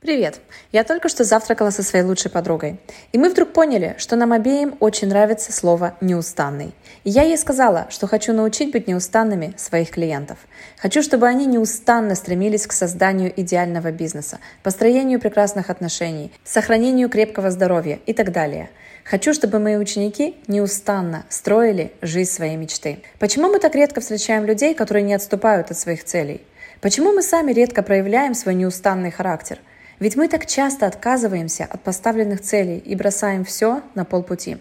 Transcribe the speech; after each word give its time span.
Привет! 0.00 0.38
Я 0.70 0.84
только 0.84 1.08
что 1.08 1.24
завтракала 1.24 1.70
со 1.70 1.82
своей 1.82 2.04
лучшей 2.04 2.30
подругой. 2.30 2.78
И 3.10 3.18
мы 3.18 3.30
вдруг 3.30 3.52
поняли, 3.52 3.96
что 3.98 4.14
нам 4.14 4.32
обеим 4.32 4.76
очень 4.78 5.08
нравится 5.08 5.52
слово 5.52 5.96
«неустанный». 6.00 6.72
И 7.02 7.10
я 7.10 7.24
ей 7.24 7.36
сказала, 7.36 7.88
что 7.90 8.06
хочу 8.06 8.32
научить 8.32 8.70
быть 8.70 8.86
неустанными 8.86 9.54
своих 9.56 9.90
клиентов. 9.90 10.38
Хочу, 10.76 11.02
чтобы 11.02 11.26
они 11.26 11.46
неустанно 11.46 12.14
стремились 12.14 12.68
к 12.68 12.72
созданию 12.74 13.32
идеального 13.40 13.90
бизнеса, 13.90 14.38
построению 14.62 15.18
прекрасных 15.18 15.68
отношений, 15.68 16.30
сохранению 16.44 17.08
крепкого 17.08 17.50
здоровья 17.50 17.98
и 18.06 18.12
так 18.12 18.30
далее. 18.30 18.70
Хочу, 19.02 19.34
чтобы 19.34 19.58
мои 19.58 19.74
ученики 19.74 20.36
неустанно 20.46 21.24
строили 21.28 21.90
жизнь 22.02 22.30
своей 22.30 22.54
мечты. 22.54 23.02
Почему 23.18 23.48
мы 23.48 23.58
так 23.58 23.74
редко 23.74 24.00
встречаем 24.00 24.44
людей, 24.44 24.74
которые 24.74 25.02
не 25.02 25.14
отступают 25.14 25.72
от 25.72 25.76
своих 25.76 26.04
целей? 26.04 26.42
Почему 26.80 27.12
мы 27.12 27.22
сами 27.22 27.50
редко 27.50 27.82
проявляем 27.82 28.34
свой 28.34 28.54
неустанный 28.54 29.10
характер? 29.10 29.58
Ведь 30.00 30.16
мы 30.16 30.28
так 30.28 30.46
часто 30.46 30.86
отказываемся 30.86 31.64
от 31.64 31.82
поставленных 31.82 32.40
целей 32.40 32.78
и 32.78 32.94
бросаем 32.94 33.44
все 33.44 33.82
на 33.94 34.04
полпути. 34.04 34.58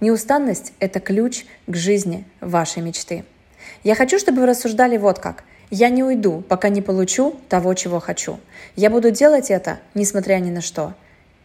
Неустанность– 0.00 0.72
это 0.78 1.00
ключ 1.00 1.44
к 1.66 1.74
жизни 1.74 2.24
вашей 2.40 2.82
мечты. 2.82 3.24
Я 3.84 3.94
хочу, 3.94 4.18
чтобы 4.18 4.40
вы 4.40 4.46
рассуждали 4.46 4.96
вот 4.96 5.18
как. 5.18 5.44
Я 5.70 5.88
не 5.88 6.02
уйду, 6.02 6.42
пока 6.48 6.68
не 6.68 6.82
получу 6.82 7.36
того, 7.48 7.74
чего 7.74 8.00
хочу. 8.00 8.38
Я 8.76 8.90
буду 8.90 9.10
делать 9.10 9.50
это, 9.50 9.78
несмотря 9.94 10.36
ни 10.36 10.50
на 10.50 10.60
что. 10.60 10.94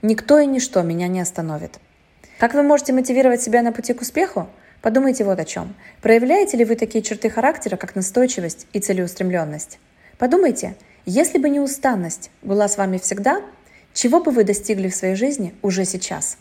Никто 0.01 0.39
и 0.39 0.45
ничто 0.45 0.81
меня 0.81 1.07
не 1.07 1.19
остановит. 1.19 1.79
Как 2.37 2.53
вы 2.53 2.61
можете 2.63 2.93
мотивировать 2.93 3.41
себя 3.41 3.61
на 3.61 3.71
пути 3.71 3.93
к 3.93 4.01
успеху? 4.01 4.47
Подумайте 4.81 5.23
вот 5.23 5.39
о 5.39 5.45
чем. 5.45 5.73
Проявляете 6.01 6.57
ли 6.57 6.65
вы 6.65 6.75
такие 6.75 7.03
черты 7.03 7.29
характера, 7.29 7.77
как 7.77 7.95
настойчивость 7.95 8.67
и 8.73 8.79
целеустремленность? 8.79 9.79
Подумайте, 10.17 10.75
если 11.05 11.37
бы 11.37 11.47
не 11.47 11.59
устанность 11.59 12.31
была 12.41 12.67
с 12.67 12.77
вами 12.77 12.97
всегда, 12.97 13.41
чего 13.93 14.19
бы 14.19 14.31
вы 14.31 14.43
достигли 14.43 14.89
в 14.89 14.95
своей 14.95 15.13
жизни 15.13 15.53
уже 15.61 15.85
сейчас? 15.85 16.37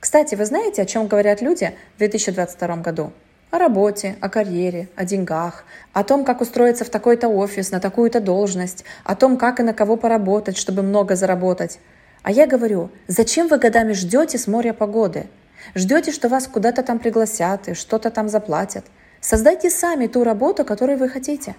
Кстати, 0.00 0.34
вы 0.34 0.44
знаете, 0.44 0.82
о 0.82 0.84
чем 0.84 1.06
говорят 1.06 1.40
люди 1.40 1.74
в 1.94 1.98
2022 1.98 2.76
году? 2.78 3.12
О 3.52 3.58
работе, 3.58 4.16
о 4.20 4.28
карьере, 4.28 4.88
о 4.96 5.04
деньгах, 5.04 5.64
о 5.92 6.02
том, 6.02 6.24
как 6.24 6.40
устроиться 6.40 6.84
в 6.84 6.90
такой-то 6.90 7.28
офис, 7.28 7.70
на 7.70 7.78
такую-то 7.78 8.18
должность, 8.18 8.84
о 9.04 9.14
том, 9.14 9.36
как 9.36 9.60
и 9.60 9.62
на 9.62 9.74
кого 9.74 9.96
поработать, 9.96 10.56
чтобы 10.56 10.82
много 10.82 11.14
заработать. 11.14 11.78
А 12.24 12.32
я 12.32 12.48
говорю, 12.48 12.90
зачем 13.06 13.46
вы 13.46 13.58
годами 13.58 13.92
ждете 13.92 14.38
с 14.38 14.48
моря 14.48 14.72
погоды? 14.72 15.28
Ждете, 15.76 16.10
что 16.10 16.28
вас 16.28 16.48
куда-то 16.48 16.82
там 16.82 16.98
пригласят 16.98 17.68
и 17.68 17.74
что-то 17.74 18.10
там 18.10 18.28
заплатят. 18.28 18.84
Создайте 19.20 19.70
сами 19.70 20.08
ту 20.08 20.24
работу, 20.24 20.64
которую 20.64 20.98
вы 20.98 21.08
хотите. 21.08 21.54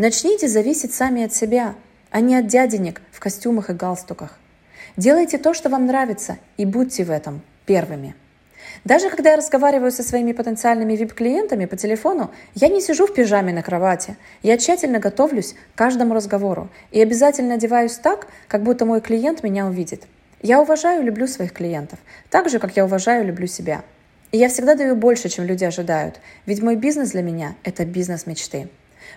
Начните 0.00 0.48
зависеть 0.48 0.94
сами 0.94 1.24
от 1.24 1.34
себя– 1.34 1.74
а 2.10 2.20
не 2.20 2.36
от 2.36 2.46
дяденек 2.46 3.02
в 3.12 3.20
костюмах 3.20 3.70
и 3.70 3.72
галстуках. 3.72 4.38
Делайте 4.96 5.38
то, 5.38 5.54
что 5.54 5.68
вам 5.68 5.86
нравится, 5.86 6.38
и 6.56 6.64
будьте 6.64 7.04
в 7.04 7.10
этом 7.10 7.42
первыми. 7.66 8.14
Даже 8.84 9.10
когда 9.10 9.30
я 9.30 9.36
разговариваю 9.36 9.90
со 9.90 10.02
своими 10.02 10.32
потенциальными 10.32 10.94
VIP-клиентами 10.94 11.64
по 11.66 11.76
телефону, 11.76 12.30
я 12.54 12.68
не 12.68 12.80
сижу 12.80 13.06
в 13.06 13.14
пижаме 13.14 13.52
на 13.52 13.62
кровати. 13.62 14.16
Я 14.42 14.58
тщательно 14.58 14.98
готовлюсь 14.98 15.54
к 15.74 15.78
каждому 15.78 16.14
разговору 16.14 16.68
и 16.90 17.00
обязательно 17.00 17.54
одеваюсь 17.54 17.96
так, 17.96 18.26
как 18.48 18.62
будто 18.62 18.84
мой 18.84 19.00
клиент 19.00 19.42
меня 19.42 19.66
увидит. 19.66 20.04
Я 20.42 20.60
уважаю 20.60 21.02
и 21.02 21.04
люблю 21.04 21.26
своих 21.26 21.52
клиентов, 21.52 21.98
так 22.30 22.48
же, 22.48 22.58
как 22.58 22.76
я 22.76 22.84
уважаю 22.84 23.24
и 23.24 23.26
люблю 23.26 23.46
себя. 23.46 23.82
И 24.32 24.38
я 24.38 24.48
всегда 24.48 24.74
даю 24.74 24.96
больше, 24.96 25.28
чем 25.28 25.44
люди 25.44 25.64
ожидают, 25.64 26.20
ведь 26.46 26.62
мой 26.62 26.76
бизнес 26.76 27.10
для 27.10 27.22
меня– 27.22 27.54
это 27.64 27.84
бизнес 27.84 28.26
мечты. 28.26 28.68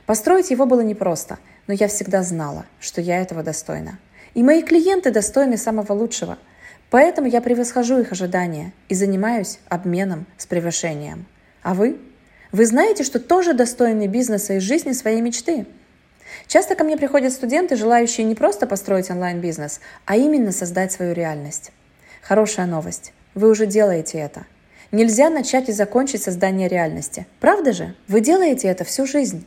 Построить 0.05 0.51
его 0.51 0.65
было 0.65 0.81
непросто, 0.81 1.39
но 1.67 1.73
я 1.73 1.87
всегда 1.87 2.23
знала, 2.23 2.65
что 2.79 3.01
я 3.01 3.21
этого 3.21 3.43
достойна. 3.43 3.99
И 4.33 4.43
мои 4.43 4.61
клиенты 4.61 5.11
достойны 5.11 5.57
самого 5.57 5.93
лучшего. 5.93 6.37
Поэтому 6.89 7.27
я 7.27 7.41
превосхожу 7.41 7.99
их 7.99 8.11
ожидания 8.11 8.73
и 8.89 8.95
занимаюсь 8.95 9.59
обменом 9.67 10.25
с 10.37 10.45
превышением. 10.45 11.25
А 11.61 11.73
вы? 11.73 11.97
Вы 12.51 12.65
знаете, 12.65 13.03
что 13.03 13.19
тоже 13.19 13.53
достойны 13.53 14.07
бизнеса 14.07 14.53
и 14.53 14.59
жизни 14.59 14.91
своей 14.91 15.21
мечты? 15.21 15.65
Часто 16.47 16.75
ко 16.75 16.83
мне 16.83 16.97
приходят 16.97 17.33
студенты, 17.33 17.75
желающие 17.75 18.25
не 18.25 18.35
просто 18.35 18.67
построить 18.67 19.09
онлайн-бизнес, 19.09 19.79
а 20.05 20.17
именно 20.17 20.51
создать 20.51 20.91
свою 20.91 21.13
реальность. 21.13 21.71
Хорошая 22.21 22.65
новость. 22.65 23.13
Вы 23.33 23.49
уже 23.49 23.65
делаете 23.65 24.19
это. 24.19 24.45
Нельзя 24.91 25.29
начать 25.29 25.69
и 25.69 25.71
закончить 25.71 26.21
создание 26.21 26.67
реальности. 26.67 27.25
Правда 27.39 27.73
же? 27.73 27.95
Вы 28.07 28.21
делаете 28.21 28.67
это 28.67 28.83
всю 28.83 29.07
жизнь. 29.07 29.45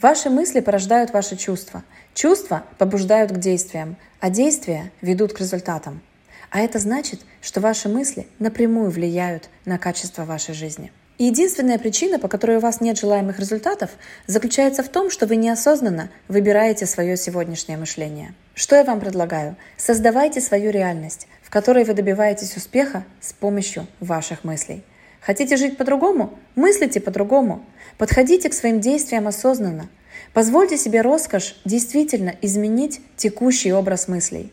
Ваши 0.00 0.30
мысли 0.30 0.60
порождают 0.60 1.12
ваши 1.12 1.36
чувства. 1.36 1.84
Чувства 2.14 2.64
побуждают 2.78 3.32
к 3.32 3.38
действиям, 3.38 3.96
а 4.20 4.30
действия 4.30 4.92
ведут 5.00 5.32
к 5.32 5.40
результатам. 5.40 6.02
А 6.50 6.60
это 6.60 6.78
значит, 6.78 7.20
что 7.42 7.60
ваши 7.60 7.88
мысли 7.88 8.28
напрямую 8.38 8.90
влияют 8.90 9.48
на 9.64 9.78
качество 9.78 10.24
вашей 10.24 10.54
жизни. 10.54 10.92
И 11.16 11.24
единственная 11.24 11.78
причина, 11.78 12.18
по 12.18 12.26
которой 12.26 12.56
у 12.56 12.60
вас 12.60 12.80
нет 12.80 12.98
желаемых 12.98 13.38
результатов, 13.38 13.90
заключается 14.26 14.82
в 14.82 14.88
том, 14.88 15.10
что 15.10 15.26
вы 15.26 15.36
неосознанно 15.36 16.10
выбираете 16.26 16.86
свое 16.86 17.16
сегодняшнее 17.16 17.78
мышление. 17.78 18.34
Что 18.54 18.74
я 18.74 18.84
вам 18.84 18.98
предлагаю? 18.98 19.56
Создавайте 19.76 20.40
свою 20.40 20.70
реальность, 20.70 21.28
в 21.42 21.50
которой 21.50 21.84
вы 21.84 21.94
добиваетесь 21.94 22.56
успеха 22.56 23.04
с 23.20 23.32
помощью 23.32 23.86
ваших 24.00 24.42
мыслей. 24.42 24.82
Хотите 25.24 25.56
жить 25.56 25.78
по-другому? 25.78 26.38
Мыслите 26.54 27.00
по-другому. 27.00 27.64
Подходите 27.96 28.50
к 28.50 28.54
своим 28.54 28.80
действиям 28.80 29.26
осознанно. 29.26 29.88
Позвольте 30.34 30.76
себе 30.76 31.00
роскошь 31.00 31.56
действительно 31.64 32.34
изменить 32.42 33.00
текущий 33.16 33.72
образ 33.72 34.06
мыслей. 34.06 34.52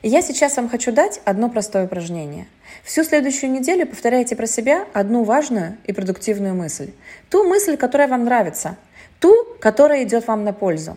И 0.00 0.08
я 0.08 0.22
сейчас 0.22 0.56
вам 0.56 0.70
хочу 0.70 0.90
дать 0.90 1.20
одно 1.26 1.50
простое 1.50 1.84
упражнение. 1.84 2.46
Всю 2.82 3.04
следующую 3.04 3.52
неделю 3.52 3.86
повторяйте 3.86 4.36
про 4.36 4.46
себя 4.46 4.86
одну 4.94 5.22
важную 5.22 5.76
и 5.84 5.92
продуктивную 5.92 6.54
мысль. 6.54 6.92
Ту 7.28 7.44
мысль, 7.44 7.76
которая 7.76 8.08
вам 8.08 8.24
нравится. 8.24 8.78
Ту, 9.18 9.34
которая 9.60 10.04
идет 10.04 10.26
вам 10.26 10.44
на 10.44 10.54
пользу. 10.54 10.96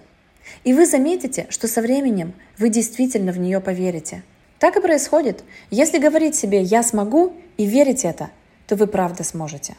И 0.64 0.74
вы 0.74 0.86
заметите, 0.86 1.48
что 1.50 1.68
со 1.68 1.82
временем 1.82 2.34
вы 2.58 2.70
действительно 2.70 3.34
в 3.34 3.40
нее 3.40 3.60
поверите. 3.60 4.24
Так 4.60 4.78
и 4.78 4.82
происходит. 4.82 5.44
Если 5.72 5.98
говорить 5.98 6.36
себе 6.36 6.62
«я 6.62 6.84
смогу» 6.84 7.34
и 7.58 7.66
верить 7.66 8.06
это– 8.06 8.30
то 8.68 8.76
вы 8.76 8.88
правда 8.88 9.24
сможете. 9.24 9.76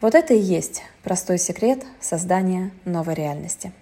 Вот 0.00 0.14
это 0.14 0.32
и 0.34 0.38
есть 0.38 0.82
простой 1.02 1.38
секрет 1.38 1.84
создания 2.00 2.70
новой 2.84 3.14
реальности. 3.14 3.72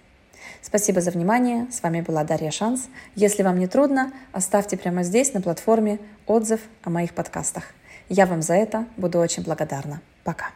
Спасибо 0.63 1.01
за 1.01 1.11
внимание. 1.11 1.67
С 1.71 1.83
вами 1.83 2.01
была 2.01 2.25
Дарья 2.25 2.51
Шанс. 2.51 2.89
Если 3.15 3.43
вам 3.43 3.59
не 3.59 3.69
трудно, 3.69 4.13
оставьте 4.33 4.77
прямо 4.77 5.03
здесь 5.03 5.33
на 5.33 5.41
платформе 5.41 6.01
отзыв 6.27 6.61
о 6.83 6.91
моих 6.91 7.15
подкастах. 7.15 7.65
Я 8.09 8.27
вам 8.27 8.43
за 8.43 8.55
это 8.55 8.87
буду 8.97 9.19
очень 9.19 9.45
благодарна. 9.45 10.01
Пока. 10.25 10.51